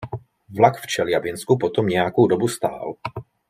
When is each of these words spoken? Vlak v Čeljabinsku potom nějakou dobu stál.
Vlak 0.57 0.77
v 0.77 0.87
Čeljabinsku 0.87 1.57
potom 1.57 1.87
nějakou 1.87 2.27
dobu 2.27 2.47
stál. 2.47 2.93